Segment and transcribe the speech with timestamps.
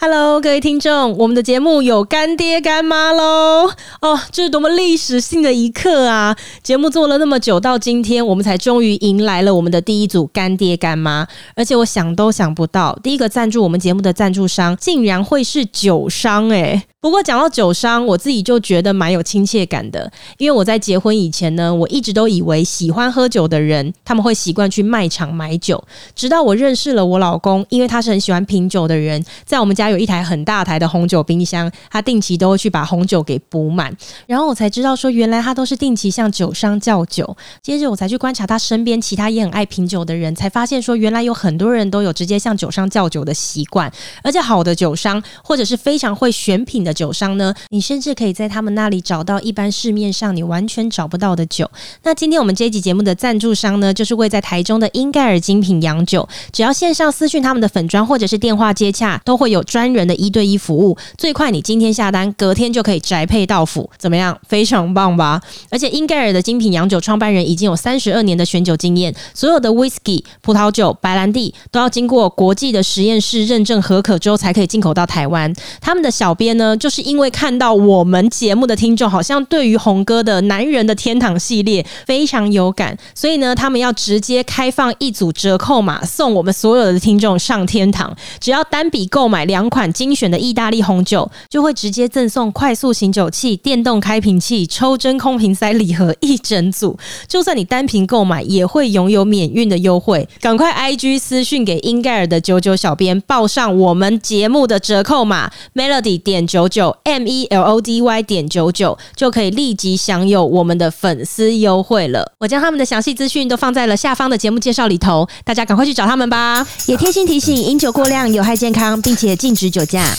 [0.00, 3.68] Hello，各位听众，我们的节目有干爹干妈喽！
[4.00, 6.36] 哦，这是多么历史性的一刻啊！
[6.62, 11.26] 节目做了那么久，到今天我们才终于迎来了我们的第一组干爹干妈，
[11.56, 16.84] 而且我想都想不到，第一个赞助我们节目的赞助商竟然会是酒商诶。
[17.00, 25.80] 不过讲到酒商，我自己就觉得蛮有亲切感的，因为我在结婚以前呢，我一直都以为喜欢喝酒的人他们会习惯去卖场买酒，
[26.16, 37.36] 直到我认识了我老公，因为他是很喜欢品酒的人，在我们家有一台很大台的红酒冰箱，他定期都会去把红酒给补满，然后我才知道说，原来他都是定期向酒商叫酒。
[37.62, 43.88] 接着我才去观察他身边其他也很爱品酒的人，才发现说，原来有很多人都有直接向酒商叫酒的习惯，
[44.24, 46.87] 而且好的酒商或者是非常会选品的。
[46.88, 51.70] 的酒商呢，你甚至可以在他们那里找到一般市面上你完全找不到的酒。
[52.02, 56.26] 那今天我们这一集节目的赞助商呢，就是位在台中的英盖尔精品洋酒。
[56.50, 60.96] 只要线上私讯他们的粉砖或者是电话接洽，都会有专人的一对一服务。
[61.18, 64.38] 最快你今天下单，隔天就可以宅配到府，怎么样？
[64.48, 65.40] 非常棒吧？
[65.68, 75.52] 而且英盖尔的精品洋酒创办人已经有三十二年的选酒经验，所有的 whisky、葡萄酒、白兰地都要经过国际的实验室认证合可之后才可以进口到台湾。
[75.80, 88.16] 他们的小编呢，就是因为看到我们节目的听众好像对于红哥的男人的天堂系列非常有感，所以呢，他们要直接开放一组折扣码送我们所有的听众上天堂。
[88.38, 96.96] 只要单笔购买两款精选的意大利红酒，就会直接赠送快速醒酒器、电动开瓶器、抽真空瓶塞礼盒一整组。
[97.26, 100.28] 就算你单瓶购买，也会拥有免运的优惠。
[100.40, 106.67] 赶快 IG 私讯给英盖尔的九九小编，报上我们节目的折扣码 Melody 点九。
[106.68, 112.32] 九 M E L O D Y 点九九就可以立即享有我们的粉丝优惠了。
[112.38, 116.66] 我将他们的详细资讯都放在了下方的节目介绍里头，大家赶快去找他们吧。
[116.86, 120.04] 也贴心提醒：饮酒过量有害健康，并且禁止酒驾。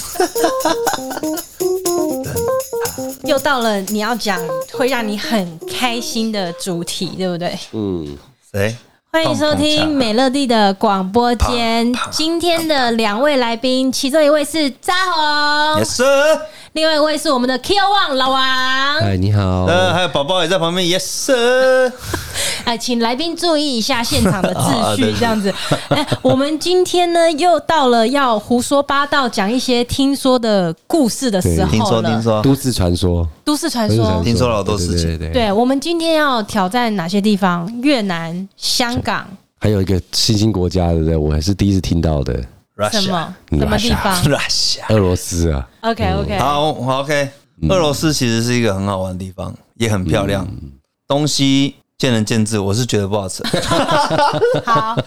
[3.26, 4.40] 又到了你要讲
[4.74, 7.58] 会让你很开心的主题，对不对？
[7.74, 8.18] 嗯，
[8.52, 8.76] 谁？
[9.12, 11.92] 欢迎收听美乐蒂的广播间。
[12.12, 16.42] 今天的两位来宾，其中一位是扎红，Yes sir。
[16.74, 18.42] 另外一位是我们的 Q 王老王，
[19.02, 19.66] 嗨，你好。
[19.66, 21.92] 呃，还有宝宝也在旁边，Yes sir。
[22.64, 25.52] 哎，请来宾注意一下现场的秩序， 这样子。
[25.90, 31.72] 哎，我们今天呢又到了要胡说八道、讲一些听说的故事的时候了。
[31.72, 35.08] 听说，听说，都市传说，都市传说，听说了好多事情。
[35.08, 37.68] 对，对，对，对，我们今天要挑战哪些地方？
[37.82, 39.26] 越南、香港，
[39.60, 41.18] 还有一个新兴国家，对不对？
[41.18, 42.40] 我还是第一次听到的。
[42.92, 43.36] 什么？
[43.52, 44.82] 什么地方 Russia？
[44.90, 45.68] 俄罗斯啊。
[45.82, 47.30] OK OK，好，OK。
[47.70, 50.48] 俄罗斯其实是一个很好玩的地方，也很漂亮，
[51.08, 52.58] 东西见仁见智。
[52.58, 53.44] 我是觉得不好吃。
[54.64, 54.98] 好，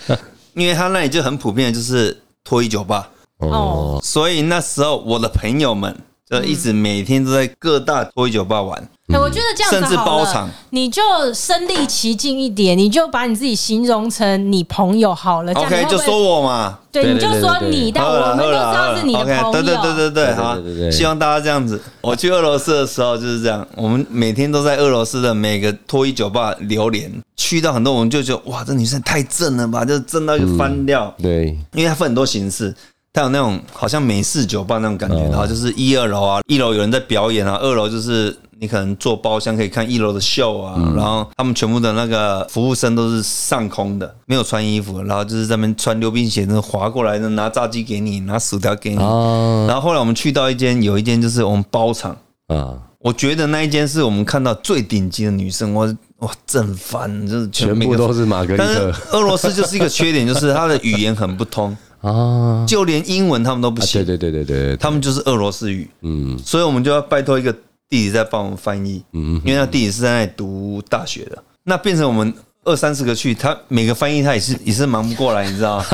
[0.52, 5.96] 因为他那里就很普遍的就是脱衣酒吧哦，所以那时候我的朋友们
[6.32, 8.88] 就一直每天都在各大脱衣酒吧玩。
[9.08, 11.02] 欸、我觉得这样子甚至包场，你就
[11.34, 15.52] 身临其境一点，你就把你自己形容成你朋友好了。
[15.52, 19.52] OK，就说我嘛，对，你就说你，但我们都知道是你的朋友。
[19.52, 20.56] 对对对对对，好，
[20.90, 21.78] 希望大家这样子。
[22.00, 31.14] 我去俄罗斯的时候就是这样，我们每天都在俄罗斯的每个脱衣酒吧流连，去到很多我们就觉得哇，这女生太正了吧，就是正到就翻掉。
[31.20, 32.74] 对，因为它分很多形式，
[33.12, 38.36] 它有那种好像美式酒吧那种感觉，然后就是一二楼啊，一楼有人在表演啊，二楼就是。
[38.62, 48.98] 你可能坐包厢可以看一楼的秀啊，然后他们全部的那个服务生都是上空的，没有穿衣服，然后就是在那边穿溜冰鞋，那滑过来，拿炸鸡给你，拿薯条给你。
[48.98, 58.64] 然后后来我们去到一间，有一间就是我们包场啊，我觉得那一间是我们看到最顶级的女生，我哇正翻，就是全部都是马格丽特。
[58.64, 64.04] 但是俄罗斯就是一个缺点，就是它的语言很不通啊，就连英文他们都不行。
[64.04, 65.88] 对对对对对，他们就是俄罗斯语。
[66.02, 67.54] 嗯，所以我们就要拜托一个。
[67.92, 72.32] 弟弟在帮我们翻译，嗯，因为他弟弟是在那里读大学的，那变成我们
[72.64, 75.84] 二三十个去，他每个翻译他也是也是忙不过来，你知道吗？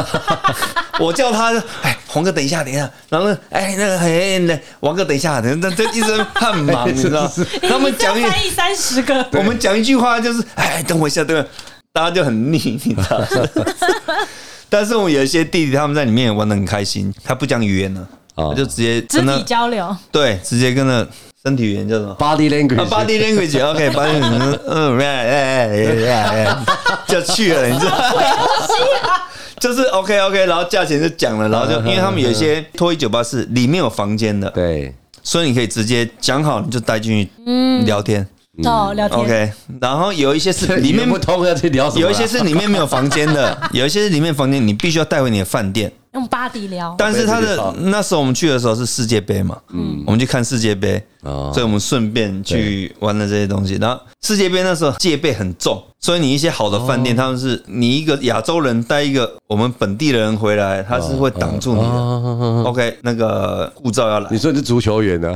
[1.00, 1.52] 我叫他，
[1.82, 7.28] 哎，红哥等一下，等一下，然后哎那个哎那王哥等一下，等等这一直很忙，你知道？
[7.68, 11.44] 他们讲翻译三十个，我们讲一句话就是哎等我一下，对，
[11.92, 13.20] 大家就很腻，你知道？
[14.68, 21.06] 但是我们有一些弟弟他们在里面玩的很开心，他不讲语言了，他就直接肢体交流，对，直接跟那。
[21.44, 25.66] 身体语言叫什么？Body language，Body language，OK，Body language，嗯，哎哎
[26.08, 26.56] 哎哎，
[27.06, 28.04] 就去了，你知道吗？
[29.60, 34.92] 就是 OK OK，然后价钱就讲了，然后就因为他们有一些脱衣酒吧是里面有房间的，对，
[35.22, 37.30] 所以你可以直接讲好，你就带进去
[37.84, 38.26] 聊天，
[38.64, 39.52] 哦，聊天，OK。
[39.80, 45.92] 然后有一些是里面不通要去聊什么，有一些是里面没有房间的， 有一些是里面房间你必须要带回你的饭店。
[46.18, 46.94] 用巴迪聊。
[46.98, 53.74] 但是他的那时候我们去的时候是世界杯嘛，嗯，我们去看世界杯，哦所以我们顺便去玩了这些东西。
[53.80, 62.64] 然后世界杯那时候戒备很重，所以你一些好的饭店，他们是你一个亚洲人带一个我们本地的人回来，他是会挡住你的。
[62.64, 65.34] OK，那个护照要来你，说你是足球员呢？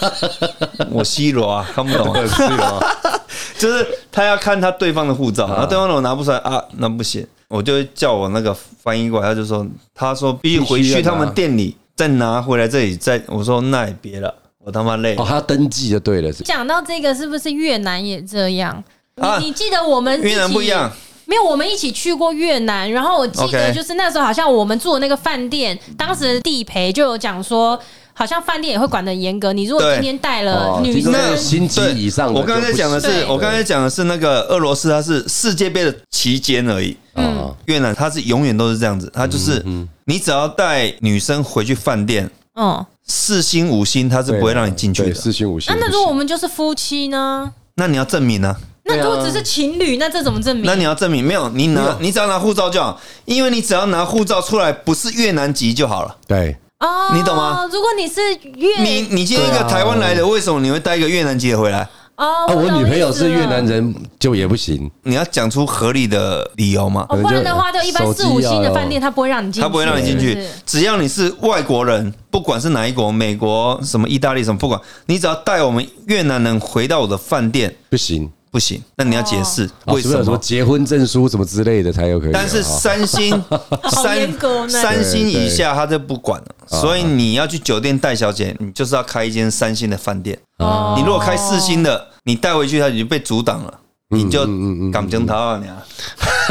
[0.90, 2.20] 我 C 罗啊，看不懂啊。
[2.26, 2.80] 是吗？
[3.58, 14.32] 就是他要看他对方的护照，然后对方如果拿不出来啊，那不行，我就叫我那个翻译过来，他就说，他说必须回去他们店里再拿回来这里再，我说那也别了，
[14.64, 16.44] 我他妈累哦，他登记就对了，是。
[16.44, 18.82] 讲到这个，是不是越南也这样？
[19.20, 19.38] 啊。
[19.38, 20.88] 你你记得我们越南不一样。
[21.26, 27.78] 没有，我们一起去过越南，然后我记得就是那时候好像我们住的那个饭店，当时的地陪就有讲说，
[28.20, 29.50] 好像饭店也会管得很严格。
[29.50, 36.94] 你如果今天带了哦女生，那个星级以上我刚才讲的是，我刚才讲的是那个俄罗斯，它是世界杯的期间而已。
[37.14, 39.64] 啊，越南它是永远都是这样子，它就是
[40.04, 45.14] 你只要带女生回去饭店，嗯，四星五星，它是不会让你进去的。
[45.14, 45.86] 四星五星那。
[45.86, 47.50] 那如果我们就是夫妻呢？
[47.76, 50.66] 那你要证明啊，那如果只是情侣，那这怎么证明？
[50.66, 56.14] 那你要证明没有，你拿你只要拿护照就好，因为你只要拿护照出来不是越南籍就好了。
[56.26, 57.68] 对，哦你懂吗？
[57.70, 58.20] 如果你是
[58.56, 61.86] 越你你今天一个台湾来的，为什么你会带一个越南籍的回来？
[62.16, 63.64] 哦，啊，我女朋友是越南。
[63.64, 64.90] 人，就也不行。
[65.02, 67.06] 你要讲出合理的理由嘛。
[67.08, 80.36] 哦，不然的话，就一般四五星的饭店，他不会让你进去，他不会让你进去只要你是外国人，不管是哪一国，美国、什么意大利什么，不管你只要带我们越南人回到我的饭店，不行，不行，那你要解释哦为什么？
[80.38, 82.30] 结婚证书什么之类的才有可以？
[82.32, 83.44] 但是哦三星、
[83.90, 90.38] 三三星以下他就不管了，所以你要去酒店带小姐，你就是要开一间三星的饭店。
[90.58, 93.72] 哦你如果开四星的，你带回去他已经被阻挡了，
[94.10, 95.76] 你就嗯感情头啊你啊！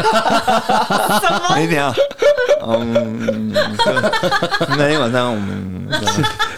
[1.60, 1.92] 你等一下，
[2.66, 3.52] 嗯，
[4.76, 5.88] 那天晚上我们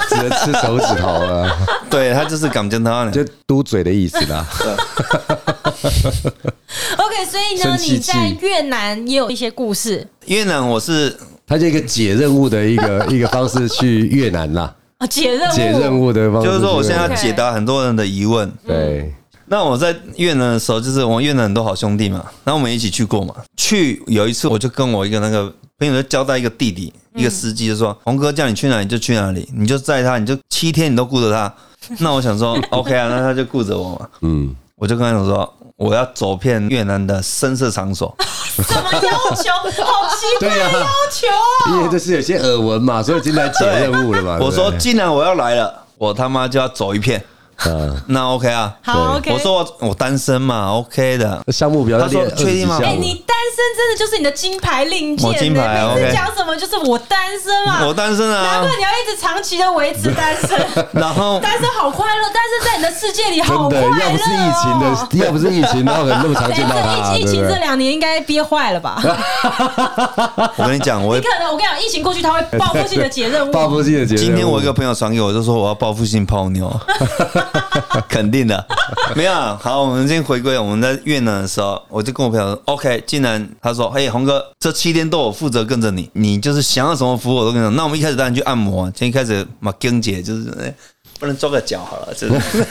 [0.08, 1.56] 只能吃手指头了，
[1.90, 4.46] 对他就是感情头啊你就嘟嘴的意思啦。
[6.96, 11.16] OK，所以呢，你在越南也有一些故事越南我是
[11.46, 16.48] 他就一个解任务的一个一个方式去越南啦，啊，解任务，解任务的方式。
[16.48, 18.50] 就是说我现在要解答很多人的疑问。
[18.66, 19.12] 对，
[19.52, 23.34] 那我在越南的时候，就是我越南很多好兄弟嘛，然后我们一起去过嘛。
[23.54, 31.54] 去有一次，我就跟我一个那个朋友就交代一个弟弟，一个司机就说：“红哥叫你去哪里就去哪里，你就载他，你就七天你都顾着他。
[32.00, 34.08] ”那我想说，OK 啊，那他就顾着我嘛。
[34.22, 38.16] 嗯，我就跟他讲说，我要走遍越南的深色场所。
[38.56, 39.00] 什么要
[39.36, 39.52] 求？
[39.84, 41.26] 好奇怪的要求
[41.66, 41.76] 啊！
[41.76, 44.38] 因为这是有些耳闻嘛，所以今天来解任务了嘛。
[44.40, 47.22] 我说，对既然我要来了，我他妈就要走一片。
[47.66, 49.32] 嗯，那 OK 啊，好，OK。
[49.32, 51.40] 我说我我单身嘛，OK 的。
[51.52, 60.58] 项目比较他说确定吗20项哎，你单身真的就是你的金牌令箭呢，我金牌每次 OK 讲什么就是我单身嘛， 我单身啊难啊怪，你要一直长期的维持单身。
[60.92, 63.96] 然后 单身好快乐，但是在你的世界里好快，乐、哦。
[64.00, 67.12] 要不是疫情的，要不是疫情，哪有可能那么常哎见到他？
[67.12, 67.46] 这疫疫情？
[67.48, 69.00] 这两年应该憋坏了吧？
[70.56, 73.52] 我跟你讲，我你可能我跟你讲，疫情过去他会报复性的解任务。
[73.52, 74.26] 报复性的解任务。
[74.26, 76.68] 今天我一个朋友传给我，就说我要报复性泡妞，
[78.08, 78.66] 肯定的，
[79.14, 79.58] 没有啊。
[79.60, 87.70] 好，我们先回归，我们在越南的时候，我就跟我朋友说，OK，既然他说，嘿，红哥，这七天都我负责跟着你，你就是想要什么服务我都跟你说。
[87.76, 90.50] 那我们一开始当然去按摩，先一开始嘛，经姐就是。
[90.60, 90.74] 哎
[91.20, 92.66] 不能抓个脚好了，就是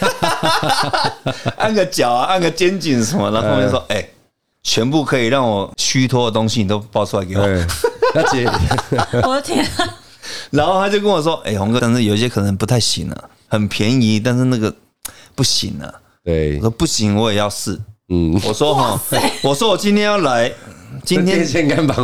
[1.55, 4.05] 按个脚啊，按个肩颈什么，然后后面说，哎、
[4.61, 7.45] 全部可以让我虚脱的东西，你都报出来给我。
[7.45, 7.65] 对，
[8.13, 8.45] 那姐
[9.23, 9.97] 我的天、啊！
[10.49, 14.73] 然后他就跟我说：“哎、红哥，但是有一些可能不太行啊，很便宜，但是那个
[15.35, 15.93] 不行啊。”
[16.23, 17.77] 对我，说：“不行，我也要试。”
[18.09, 18.99] 嗯，我说：“哈，
[19.43, 20.51] 我说我今天要来，
[21.03, 21.45] 今天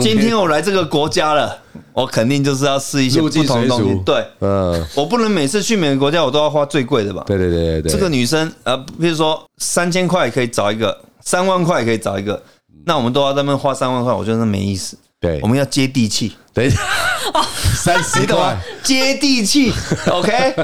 [0.02, 1.58] 今天我来这个国家了，
[1.94, 4.02] 我肯定就是要试一些不同的东西。
[4.06, 7.24] 对，嗯，我不能每次去每个国家我都要花最贵的吧？
[7.28, 12.42] 对对对对对，这个女生呃，比如说三千块可以找一个，三万块可以找一个，
[12.86, 14.98] 那我们都要在那边花三万块，我觉得那没意思。
[15.28, 16.80] 对我们要接地气。”等一下，
[17.76, 18.58] 三十你懂吗块，？
[18.82, 19.72] 接地气
[20.12, 20.56] ，OK。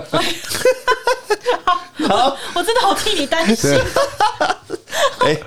[2.08, 3.70] 好，我真的好替你担心，
[5.22, 5.38] 哎，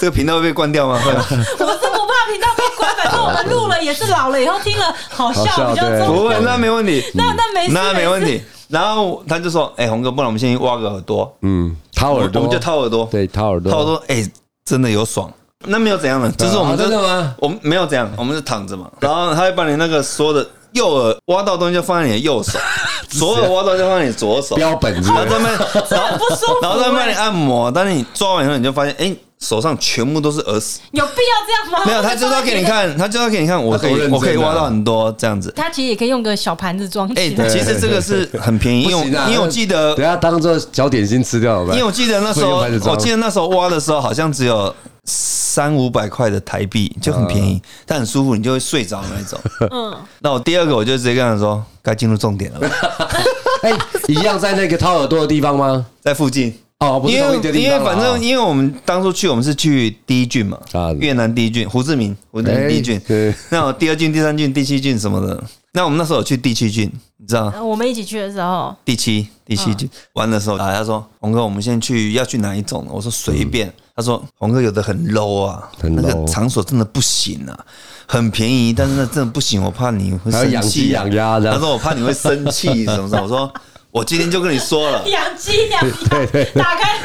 [0.00, 1.00] 这个频道会被关掉吗？
[1.06, 8.26] 我是不怕频道被关，反正我们录了也是老了以后听了好笑比较重不会，那没问题，那那没事，那没问事。
[8.26, 8.42] 题。
[8.68, 14.28] 然后他就说：“哎，红哥，不然我们先去挖个耳朵，嗯，掏耳朵，我们就掏耳朵，对，掏耳朵，掏耳朵，哎，
[14.64, 15.32] 真的有爽。
[15.66, 17.34] 那没有怎样的，就是我们啊真的吗？
[17.38, 22.58] 我们没有怎样，我们是躺着嘛， 然后他会把你那个所有的右耳挖到东西就放在你的右手，
[23.10, 25.48] 左耳挖到就放在你左手，标本是是然后在那，
[25.96, 31.84] 然后 不舒服然后在帮你按摩，但是你抓完以后你就发现，哎，手上全部都是耳屎，有必要这样吗？
[31.86, 35.52] 没有，他就是要给你看，他就要给你看，我可以我可以挖到很多这样子。
[35.54, 37.48] 他其实也可以用个小盘子装哎、起来。
[37.48, 41.72] 其实这个是很便宜，因为因为我记得等下当做小点心吃掉了吧？
[41.74, 42.56] 因为我记得那时候，
[42.90, 44.74] 我记得那时候挖的时候，好像只有
[45.06, 49.38] 三五百块的台币，就很便宜，但很舒服，你就会睡着那一种。
[49.72, 52.68] 嗯，那我第二个，我就直接跟他说，该进入重点了吧，
[53.62, 53.72] 哎，
[54.08, 55.86] 一样在那个掏耳朵的地方吗？
[56.00, 56.52] 在附近。
[56.78, 63.00] 哦，不是因为同一个地因为方啊反正因为我们当初去，我们是去第一郡嘛啊，越南第一郡，胡志明，胡志明第一郡。
[63.48, 65.42] 那我第二郡、第三郡、第七郡什么的，
[65.76, 67.52] 那我们那时候有去第七郡，你知道？
[67.62, 72.90] 我们一起去的时候，第七第七郡玩的时候，啊，他说红哥，我们先去要去哪一种呢？
[72.94, 73.70] 我说随便。
[73.94, 77.58] 他说红哥有的很 low 啊，很那个 low 场所真的不行啊，
[78.06, 81.04] 很便宜，但是那真的不行，我怕你会还要养生气啊。
[81.04, 83.22] 鸡养鸭这样他说我怕你会生气什么什么。
[83.22, 83.52] 我说
[83.90, 86.98] 我今天就跟你说了，养鸡养鸭， 打开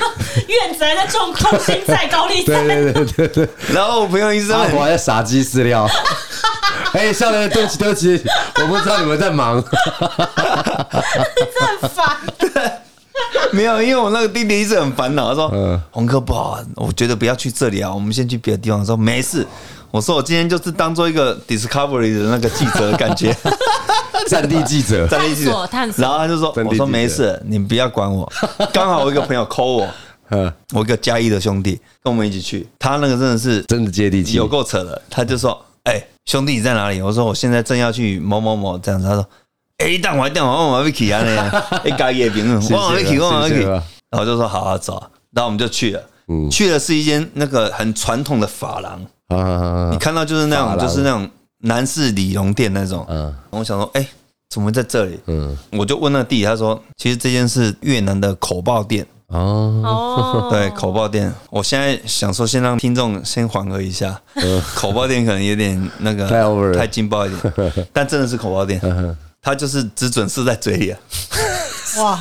[0.48, 5.86] 院子还在种空心菜、高丽菜，对对对对对， 然后我朋友一直问阿婆还在撒鸡饲料。
[6.94, 8.22] 哎，笑的对不起对不起，
[8.62, 9.62] 我不知道你们在忙。
[9.64, 9.72] 真
[11.80, 12.18] 很烦。
[13.52, 19.46] 没有，因为我那个弟弟一直很烦恼，他说嗯：“红哥不好啊，我觉得不要去这里啊，我们先去别的地方。”我说：“没事。”
[19.92, 23.36] 我说：“我今天就是当做一个 Discovery 的那个记者的感觉，
[24.28, 28.32] 战地记者，战地记者探索然后他就说：“战地记者我说没事，你不要管我。
[28.74, 29.88] 刚好我一个朋友 call 我，
[30.30, 35.00] 嗯，我一个嘉义的兄弟跟我们一起去，他那个真的是真的接地气，有够扯的。
[35.10, 39.28] 他就说：‘哎，兄弟你在哪里？’我说：‘我现在正要去某某某这样子。’他说
[39.80, 43.64] ：‘哎，等我等我，我要去啊那，一 家业评论，我要去，我要去。’
[44.12, 46.04] 然后就说好好走，然后我们就去了。
[46.28, 51.30] 嗯去的是一间那个很传统的发廊，啊你，看到就是那种就是那种
[51.62, 53.06] 男士理容店那种。
[53.10, 54.08] 嗯我想说，哎，
[54.50, 55.20] 怎么会在这里？
[55.26, 61.34] 嗯，我就问那个弟弟，他说，其实这间是越南的口爆店，哦，哦，对，口爆店。
[61.50, 64.20] 我现在想说，先让听众先缓和一下，
[64.76, 67.54] 口爆店可能有点那个太 over 太劲爆一点，
[67.94, 68.82] 但真的是口爆店，
[69.42, 71.00] 它就是只准是在嘴里啊。
[71.98, 72.20] 哇！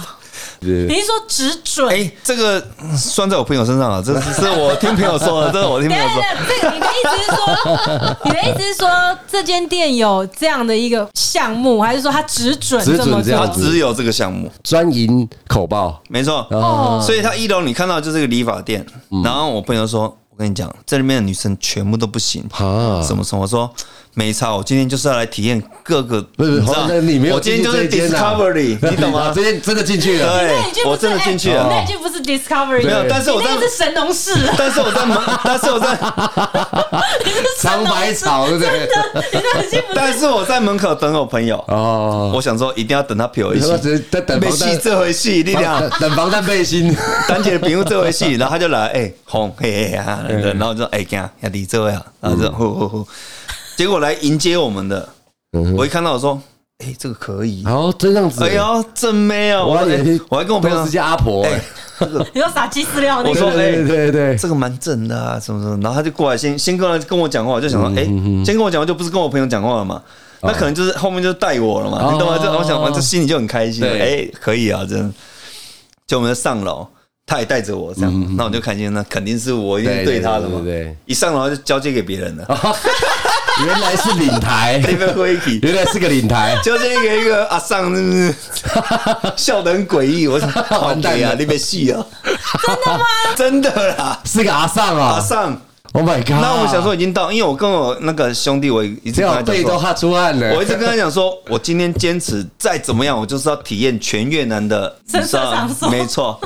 [0.63, 1.89] 是你是说只准？
[1.89, 6.23] 哎，这个嗯算在我朋友身上了，这是 是我听朋友说的，这是我听朋友说。
[6.49, 8.89] 这个你的意思是说，你的意思是说，
[9.31, 13.47] 这间店有这样的一个项目，还是说它只准只准这么做这样？
[13.47, 16.47] 它只有这个项目，专营口爆，没错。
[16.51, 18.85] 哦所以它一楼你看到就是个理发店，
[19.25, 23.73] 然后我朋友说：“我跟你讲，这里面的女生全部都不行，啊什么什么。”我说
[24.15, 26.87] ：“没差，我今天就是要来体验各个，不是你知道？
[26.89, 29.33] 那你没有我今天就是 Discovery， 你懂吗？
[29.33, 29.43] 直？
[29.43, 35.93] 接真的进去了，对我真的进去哎了那已经不是 Discovery，没有但是我在神农氏， 但是我在门， 但是我在，
[37.25, 38.89] 你是神长农氏白草，对不对？
[39.95, 43.67] 但是我在门口等我朋友，哦，我想说一定要等他陪我一起。
[44.11, 46.95] 在等没戏这回戏，你俩防等防弹背心，
[47.29, 53.09] 丹姐的朋友这回戏，然后他就来，哎、红嘿嘿啊，然后就说哎，干呀弟这位啊，然后就呼呼呼，
[53.81, 55.09] 结果来迎接我们的，
[55.75, 56.39] 我一看到我说，
[56.85, 59.65] 哎、这个可以，哦，这样子，哎呦，真美啊！
[59.65, 59.85] 我我还
[60.29, 63.31] 我还跟我朋友都是家阿婆，哎哎， 你说撒鸡饲料那个。
[63.31, 68.05] 我说，哎对对对对，这个蛮正的啊，什么什么，然后他就过来先先跟跟我讲话，我就想说，哎、
[68.45, 70.03] 先跟我讲话就不是跟我朋友讲话了嘛，
[70.43, 72.37] 那可能就是后面就带我了嘛，哦你懂吗？
[72.37, 73.99] 就我想，我这心里就很开心，对。
[73.99, 75.11] 哎、可以啊，真的。
[76.07, 76.87] 就我们上楼，
[77.31, 80.59] 他也带着我这样，那我就开心，那肯定是我一定是对他的嘛。
[80.59, 82.45] 对对对对，一上楼就交接给别人了，
[83.65, 88.35] 原来是领台，那边会议原来是个领台，交接给一个阿尚，是不是
[89.37, 90.27] 笑得很诡异？
[90.27, 91.29] 我想， 完蛋了。
[91.29, 92.05] 啊，你被戏啊，
[93.37, 93.79] 真的吗？
[93.87, 95.05] 真的啦，是个阿尚啊？
[95.05, 95.61] 阿啊尚。
[95.93, 96.41] ，Oh my god！
[96.43, 106.41] 那我想说已经到，因为我跟我那个兄弟，我一直这跟他讲说，样背都哈出汗了，我一直跟他讲说，我今天坚持再怎么样，我就是要体验全越南的，你深知道色没错。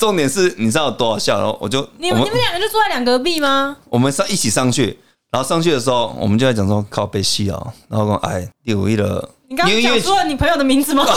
[0.00, 1.36] 重点是，你知道有多好笑？
[1.36, 3.76] 然后我就你们你们两个就坐在两隔壁吗？
[3.90, 4.98] 我们上一起上去，
[5.30, 11.04] 然后上去的时候，我们就在讲说靠背戏哦，然后说哎，第五一的，你刚刚讲出了你朋友的名字吗？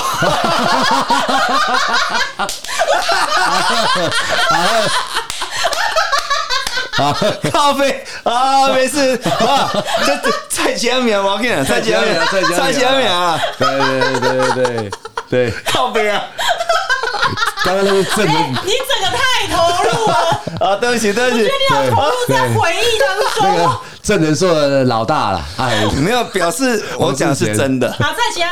[7.52, 9.72] 靠北啊，没事啊，
[10.06, 14.92] 这这蔡奇安苗，我跟你讲，蔡奇安苗，蔡奇安苗啊，对对对对
[15.30, 16.22] 对，靠北啊。
[17.63, 20.15] 刚刚那个正人，你整个太投入了，
[20.60, 23.58] 啊，对不起，对不起，我觉得你好投入在回忆当中。
[23.58, 27.96] 那个正人说的老大了，哎，没有表示我讲是真的。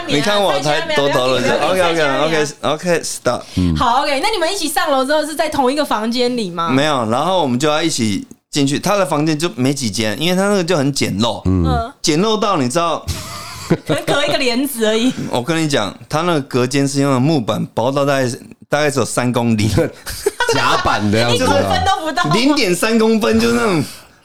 [0.08, 3.42] 你看我才多讨论不要，OK 紧 OK 不要紧 OK OK Stop，
[3.78, 6.70] 好，OK，那你们一起上楼之后是在同一个房间里吗？
[6.70, 8.80] 没有，然后我们就要一起进去。
[8.80, 13.06] 他的房间就没几间，因为他那个就很简陋，嗯，简陋到你知道，
[13.86, 15.12] 可能隔一个帘子而已。
[15.30, 18.26] 我跟你讲，他那个隔间是用的木板薄到大概
[18.72, 19.70] 大概只有三公里，
[20.56, 21.84] 甲板的样子一公分啊。
[21.86, 22.24] 都不到。
[22.34, 23.84] 零点三公分，就是那种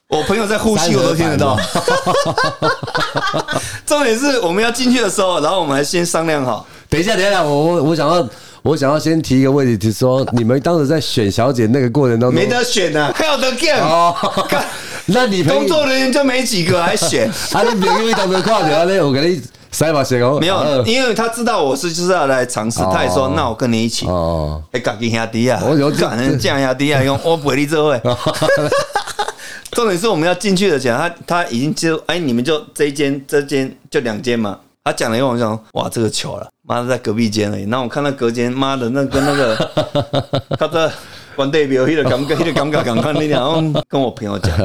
[0.08, 1.58] 我朋友在呼吸我都听得到。
[3.84, 8.28] 重点是我们要进去的时候，然后我们还先商量好，等一下，等一下，我我我想要，
[8.62, 14.14] 我想要先提一个问题，就是说你们当时在选小姐那个过程当中，没得选啊，还有得 game，哦。
[15.06, 17.28] 那你朋友工作人员就没几个，还选。
[17.52, 19.42] 啊，你朋友当时看到咧，我给你
[19.76, 24.06] 塞把鞋哦，没有，啊因为他知道我是就是要来尝试，他也说哦那我跟你一起。
[24.06, 28.00] 哦，哎，自己兄弟啊，我有可能这样兄弟啊，用 我陪你做会。
[29.72, 34.58] 重点是我们要进去的前，他他已经就哎，你们就这一间这间就两间嘛。
[34.82, 37.64] 他讲了以后，我想哇，这个巧了，妈的在隔壁间而已。
[37.64, 39.54] 然后我看到隔间，妈的那跟那个
[40.58, 40.90] 他的
[41.34, 44.56] 关代表，一个感觉，那个感觉，感觉那然后跟我朋友讲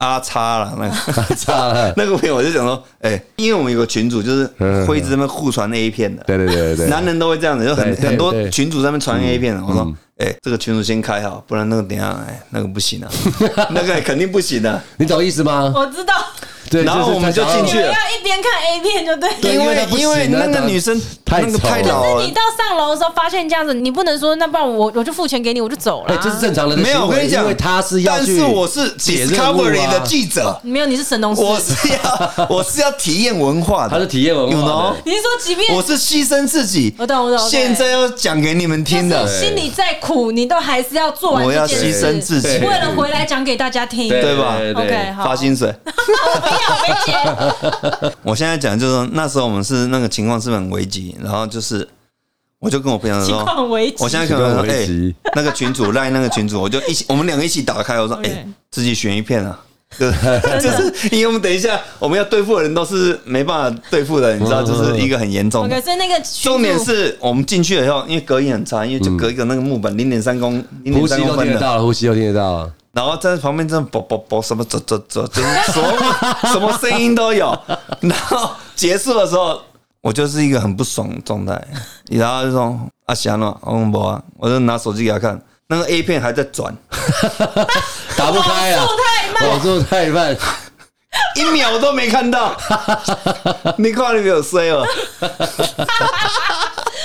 [0.00, 1.34] 阿叉了那个。
[1.34, 4.44] 叉了， 那个朋友我就想说，哎、因为我们有个群主，就是
[4.86, 9.62] 会一直在那边互传 A 片的，对对对对，男人都会这样子，就很很多群主在那边传 A 片的。
[9.64, 13.08] 我说，哎、这个群主先开好，不然那个等下，哎，那个不行啊，
[13.72, 14.84] 那个肯定不行的、啊。
[14.98, 15.72] 你懂意思吗？
[15.74, 16.14] 我知道，
[16.70, 17.86] 对，然后我们就进去了。
[17.86, 19.28] 要一边看 A 片就对。
[19.52, 21.82] 因为因为那个女生太那个了。
[21.82, 22.14] 老了。
[22.14, 29.90] 可是你，到上楼的时候发现这样子，你不能说那不然我我就付钱给你，我就走了、哎，这是正常人的没有，我跟你讲，因为他是要去但是我是 Discovery 啊。
[29.92, 31.42] 的记者，没有，你是神农氏。
[31.42, 34.94] 我是要 我是要体验文化的，他是体验文化。
[35.04, 39.24] 你是说即便我是牺牲自己，我懂我懂现在要讲给你们听的。
[39.24, 42.48] 就，是心里再苦，你都还是要做完我要这件事，牺牲自己。
[42.58, 44.08] 为了回来讲给大家听。
[44.08, 44.56] 对吧？
[44.58, 44.84] 对对。
[44.84, 45.74] OK，好，发薪水。
[48.22, 51.86] 我现在讲就是说，那时候我们是那个情况是很危急，然后就是
[52.58, 53.96] 我就跟我朋友情说，况危急。
[53.98, 59.58] 我现在可能说，情况危哎急，那个群主赖那个群主，我就一起，我们两个一起打开，我说哎，自己选一片啊。
[59.98, 60.08] 对，
[60.62, 65.84] 就是因为我们等一下我们要对付的人都是没办法对付的，你知道，就是一个很严重的 OK，。
[65.84, 66.14] 所以那个
[66.44, 72.72] 重点是我们进去了以后，因为隔音很差，因为就隔一个那个木板零点三公零点呼吸都三公分的，听得到了，呼吸都听得到了。
[72.92, 75.92] 然后在旁边这样啵啵啵什么走走走，就是什么
[76.52, 77.56] 什么声音都有。
[78.00, 79.60] 然后结束的时候，
[80.00, 81.60] 我就是一个很不爽的状态，
[82.10, 86.76] 然后就说阿翔啊，我说没啊，我就拿手机给他看，那个 A 片还在转，
[88.16, 88.84] 打不开啊。
[88.84, 89.48] 网速太，慢。
[89.48, 90.36] 网速太慢，
[91.36, 92.56] 一秒都没看到。
[93.78, 94.84] 你看你没有睡哦，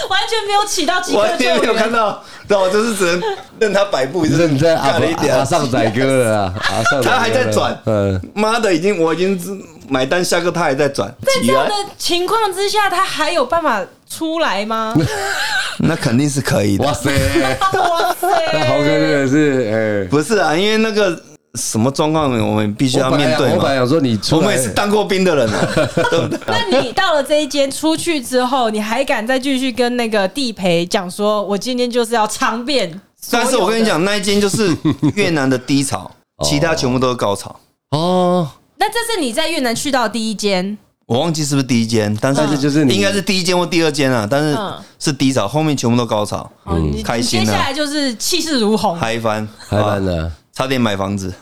[0.10, 3.22] 完全没有起到几个完全没有看到，那我就是只能
[3.60, 6.54] 任他摆布，就是认真阿干了一点阿上载歌了
[7.04, 9.50] 他还在转嗯，妈的，已经我已经是
[9.88, 14.94] 买单下课，他还在转，在这样的情况之下，他还有办法出来吗？
[15.80, 16.94] 那肯定是可以的哇。
[16.94, 17.10] 塞，
[17.74, 18.28] 哇塞！
[18.54, 21.20] 那豪哥真的是，哎，不是啊，因为那个
[21.56, 23.56] 什么状况，我们必须要面对嘛。
[23.56, 25.68] 我本来想说你我们也是当过兵的人啊，
[26.10, 26.40] 对不对？
[26.48, 33.00] 那你到了这一间出去之后，你还敢再继续跟那个地陪讲说，我今天就是要尝遍？
[33.32, 34.76] 但是我跟你讲，，那一间就是
[35.16, 36.12] 越南的低潮，
[36.44, 37.60] 其他全部都是高潮。
[37.92, 51.34] 哦，那这是你在越南去到第一间，我忘记是不是第一间，但是就是你应该是第一间或第二间啊，但是嗯是低潮，后面全部都高潮，嗯，开心啊接下来就是气势如虹，嗨翻，嗨翻了啊差点买房子，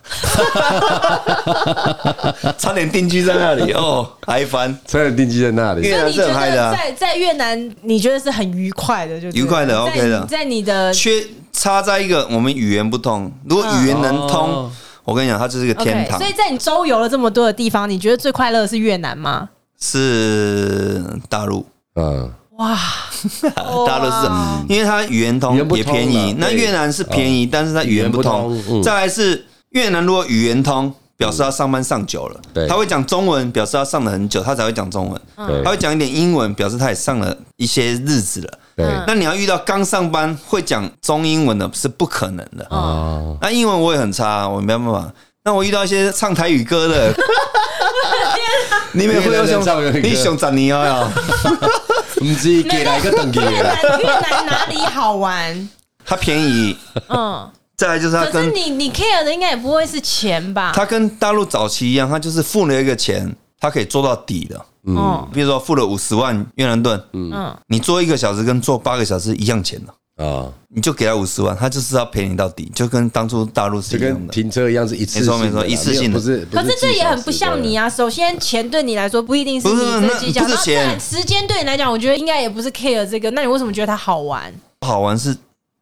[2.58, 4.76] 差点定居在那里哦，嗨翻。
[4.88, 5.82] 差点定居在那里。
[5.88, 14.72] 越南是很嗨的啊，在在越南，你觉得是很愉快的，就愉快的 OK 的在你的缺差在一个我们语言不通，如果语言能通哦，
[15.04, 16.28] 我跟你讲，它就是一个天堂所。
[16.28, 19.50] 以在你周游了这么多的地方，你觉得最快乐的是越南吗？
[19.80, 21.64] 是大陆，
[21.96, 22.80] 嗯，哇，
[23.86, 26.38] 大陆是，因为它语言通语言不通也便宜了。
[26.40, 26.56] 那对。
[26.56, 28.80] 越南是便宜，但是它语言不语言通不通。
[28.80, 28.84] 嗯。
[28.84, 32.68] 再来是越南，如果语言通，表示他上班上久了，对。
[32.68, 35.22] 他会讲中文，表示他上了很久，他才会讲中文。
[35.48, 35.62] 对。
[35.64, 38.60] 他会讲一点英文，表示他也上了一些日子了。
[38.78, 38.86] 对。
[38.86, 39.04] 嗯。
[39.08, 42.66] 那你要遇到刚上班会讲中英文的，是不可能的。
[42.70, 45.12] 哦，那英文我也很差，我没办法。
[45.46, 47.14] 那我遇到一些唱台语歌的，
[48.94, 51.12] 你们会有越南人唱想台语歌你想十年啊？
[52.24, 55.70] 不是给来一个等级越，南越南哪里好玩？
[56.06, 56.76] 它便宜，
[57.10, 60.72] 嗯，再来就是它可是跟你你 care 的应该也不会是钱吧？
[60.76, 64.66] 它跟大陆早期一样，它就是付了一个钱，它可以做到底的。
[64.86, 74.32] 嗯比如说付了五十万越南盾，嗯，你做一个小时跟做八个小时一样钱的，啊，你就给他五十万，他就是要陪你到底，就跟当初大陆是就跟一样的。
[74.32, 76.48] 停车一样是一次性的，没错没错一次性的不是。
[76.52, 77.90] 可是这也很不像你啊，啊。
[77.90, 83.32] 首先，钱对你来说不一定是不是你这计较，那不是钱时间对你来讲，我觉得应该也不是 care 这个。
[83.32, 84.54] 那你为什么觉得它好玩？
[84.82, 85.36] 好玩是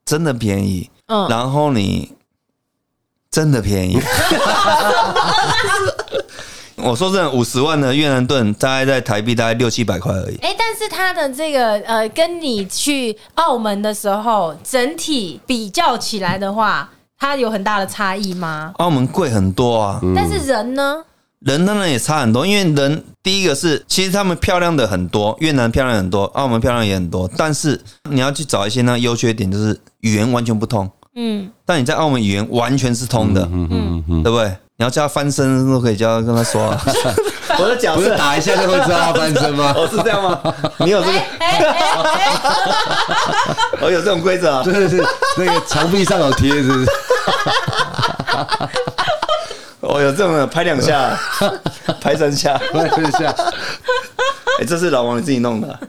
[0.05, 2.13] 真的便宜，嗯，然后你
[3.29, 3.99] 真的便宜。
[6.83, 10.35] 我说真的，五十万的越南盾大概在台币大概六七百块而已。
[10.37, 18.73] 哎、欸，但是它的这个呃，跟你去澳门的时候整体比较起来的话，它有很大的差异吗？
[18.77, 21.03] 澳门贵很多啊，嗯、但是人呢？
[21.39, 30.87] 人当然也差很多，因为人第一个是，其实他们漂亮的很多，越南漂亮很多，澳门漂亮也很多，但是你要去找一些那个优缺点，就是语言完全不通。
[31.15, 34.55] 嗯，但你在澳门语言完全是通的，嗯嗯嗯，对不对？
[34.81, 36.81] 你要叫他翻身都可以叫他跟他说、啊。
[37.59, 39.71] 我的脚不是打一下就会知道他翻身吗？
[39.77, 40.41] 哦，是这样吗？
[40.81, 41.19] 你有这个？
[43.79, 44.63] 我有这种规则啊？
[44.63, 45.05] 对对对，
[45.37, 46.73] 那个墙壁上有贴着。
[49.81, 51.15] 我有这种的，拍两下，
[52.01, 53.31] 拍三下，拍三下。
[54.59, 55.79] 哎，这是老王你自己弄的，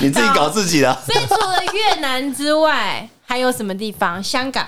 [0.00, 0.96] 你自己搞自己的。
[1.04, 4.24] 所以除了越南之外，还有什么地方？
[4.24, 4.64] 香港。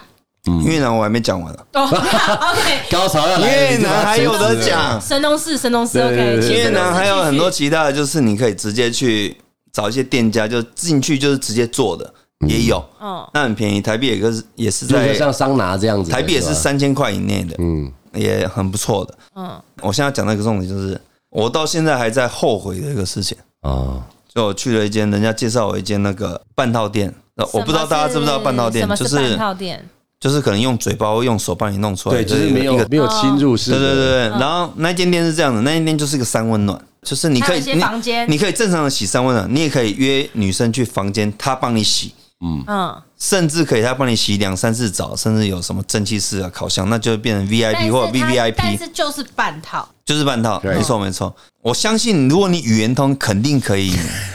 [0.47, 1.67] 嗯、越南我还没讲完了。
[1.75, 3.71] 哦， OK，高潮要来。
[3.71, 4.99] 越南还有得讲。
[5.01, 6.39] 神农氏，神农氏，OK。
[6.49, 9.37] 越南还有很多其他的，就是你可以直接去
[9.71, 12.11] 找一些店家，就进去就是直接做的，
[12.49, 12.83] 也有。
[13.01, 19.15] 嗯，那很便宜，台币也是也是在像桑拿这样子，台币也是三千块以内的，嗯，也很不错的。
[19.37, 20.99] 嗯，我现在讲那个重点就是，
[21.29, 24.01] 我到现在还在后悔的一个事情啊，
[24.35, 27.15] 就我去了一间人家介绍我一间那个半套店，
[27.53, 29.87] 我不知道大家知不知道半套店，就是半套店。
[30.21, 33.71] 就是可能用嘴巴或用手帮你弄出来，对，就是没有没有侵入式。
[33.71, 34.29] 对对对对。
[34.39, 42.13] 然后那间店是这样的，那间店就是一个三温暖，就是你可以房间，你可以正常的洗三温暖，你也可以约女生去房间，她帮你洗，
[42.45, 48.55] 嗯嗯，甚至可以她帮你洗两三次澡，甚至有什么蒸汽室啊、烤箱，那就变成 VIP 或者 VVIP。
[48.59, 51.35] 但是就是半套，就是半套，没错没错。
[51.63, 53.95] 我相信如果你语言通，肯定可以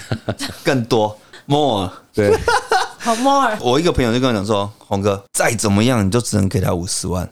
[0.65, 1.91] 更多 more。
[2.15, 2.35] 对。
[2.97, 7.29] 好 more，我一个朋友就跟我讲说，红哥再怎么样，你就只能给他五十万。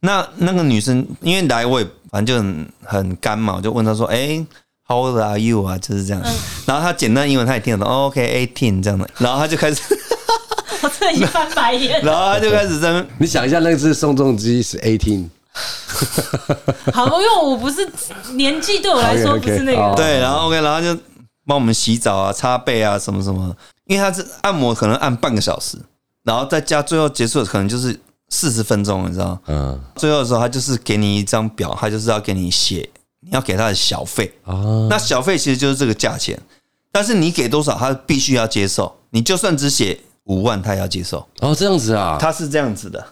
[0.00, 4.46] 那那个女生因为来我也反正就很很干嘛，我就问他说，哎、欸、
[4.88, 5.76] ，How old are you 啊？
[5.76, 6.22] 就是这样。
[6.24, 6.32] 嗯、
[6.64, 9.06] 然后他简单英文他也听得懂，OK，eighteen 这样的。
[9.20, 9.82] 然后他就开始，
[10.80, 12.00] 我这一翻白眼。
[12.04, 15.28] 然后他就开始在，你想一下，那个是宋仲基是 eighteen。
[16.90, 17.86] 好，因为我不是
[18.32, 19.94] 年纪对我来说不是那个。
[19.94, 20.98] 对，然后 OK，然后就
[21.46, 23.54] 帮我们洗澡啊、擦背啊什么什么。
[23.92, 25.76] 因为他是按摩，可能按半个小时，
[26.22, 28.00] 然后再加最后结束的可能就是
[28.30, 29.38] 四十分钟，你知道？
[29.46, 29.78] 嗯。
[29.96, 32.88] 最后的时候，他就是给你一张表，他就是要给你写，
[33.20, 34.54] 你要给他的小费啊。
[34.88, 36.40] 那小费其实就是这个价钱，
[36.90, 38.96] 但是你给多少，他必须要接受。
[39.10, 41.28] 你就算只写五万，他也要接受。
[41.40, 42.16] 哦，这样子啊？
[42.18, 43.06] 他是这样子的。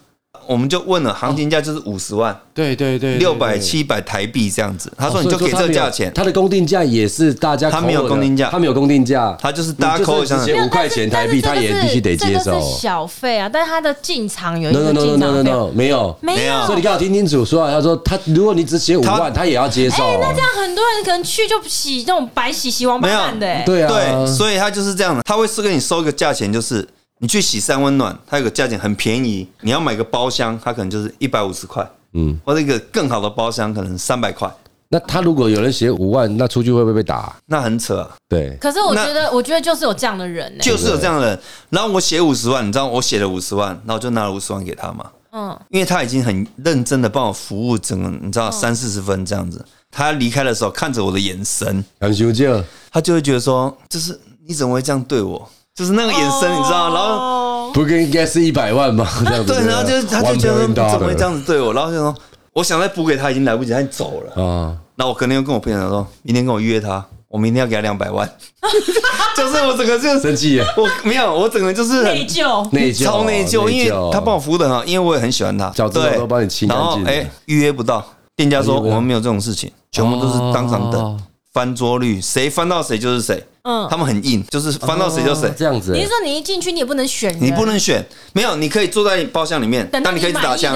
[0.51, 4.93] 我们就问了，行情价就是五十万，对对对，六百七百台币这样子。
[4.99, 12.61] 他说你就给这个价钱，他的公定价也是大家，他没有公定价，他没有公定价，他就是大家扣一下五块钱台币，他也必须得接受。
[12.61, 13.49] 小费啊。
[13.49, 15.11] 但是他的进场有一个进场费。
[15.19, 16.19] no no no no no 没有。
[16.21, 20.03] 没有，所以你刚好听清楚说啊，他说他如果你只写五万，他也要接受。
[20.03, 26.85] 哎，那这样很多人可能去就洗那种白洗洗王八蛋的，对啊，对，所以他就是这样的，他会是给你收一个价钱，就是。
[27.23, 29.47] 你去洗三温暖，它有个价钱很便宜。
[29.61, 34.51] 你要买个包厢，它可能就是一百五十块，嗯，或者一个更好的包厢可能三百块。
[34.89, 37.37] 那他如果有人写五万，那出去会不会被打？
[37.47, 38.11] 那很扯啊。
[38.27, 38.57] 对。
[38.59, 41.39] 可是我觉得，我觉得就是有这样的人，就是有这样的人。
[41.69, 45.11] 然后我写五十万，你知道我写了五十万，然后我就拿了五十万给他嘛。
[45.31, 45.57] 嗯。
[45.69, 49.65] 因为他已经很认真的帮我服务整个，你知道三四十分这样子。
[49.93, 55.49] 他离开的时候看着我的眼神，很羞涩，他就会觉得说，就是你怎么会这样对我？
[55.81, 59.09] 就是那个眼神，你知道，然后不应该是一百万吗？
[59.25, 62.15] 这样子，对，然后就他就觉得怎么会这样子对我，然后就说
[62.53, 64.45] 我想再补给他已经来不及，他走了。
[64.45, 64.77] 啊。
[64.97, 68.31] 那我可能又跟我朋友说，明天跟我约他，我明天要给他两百万，
[69.35, 77.05] 就是我整个就生气，我没有，我整个就是内疚，内疚，超内疚，因为他帮我服务的很好，因为我也很喜欢他，对，都帮你清干净。
[77.05, 78.05] 然后哎，预约不到，
[78.37, 81.19] 店家说我们没有这种事情，全部都是当场等。
[81.53, 83.45] 翻桌率，谁翻到谁就是谁。
[83.63, 85.53] 嗯，他们很硬，就是翻到谁就谁。
[85.57, 85.93] 这样子。
[85.93, 87.37] 你是说你一进去你也不能选？
[87.41, 90.75] 你不能选，没有，你可以坐在包厢里面，但你可以一直打枪。